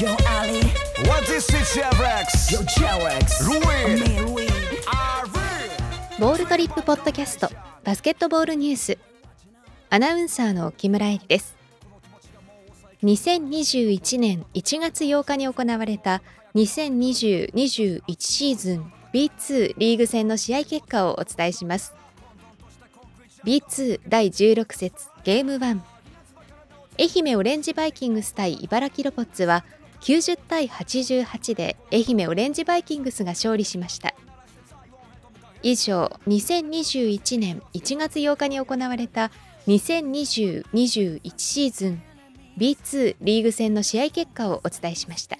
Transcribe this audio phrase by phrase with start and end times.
[0.00, 0.08] Yo
[0.40, 0.58] Ali.
[1.06, 1.64] What is it,
[2.00, 2.50] Rex?
[2.50, 2.58] Yo.
[3.86, 4.50] Me Ruin.
[6.18, 7.48] ボールトリップポッドキャスト
[7.84, 8.98] バスケットボールニュース。
[9.90, 11.54] アナウンサーの木村恵里です。
[13.04, 16.22] 2021年1月8日に行われた
[16.56, 21.94] 2020-21シーズン B2 リーグ戦の試合結果をお伝えします。
[23.44, 25.80] B2 第16節ゲーム1
[26.96, 29.64] 愛媛オレンジバイキングス対茨城ロボッツは
[30.04, 34.14] 90対88で愛媛オレンジバイキングスが勝利しました
[35.62, 39.30] 以上2021年1月8日に行われた
[39.66, 42.02] 2020-21シーズン
[42.58, 45.38] B2 リーグ戦の試合結果をお伝えしました。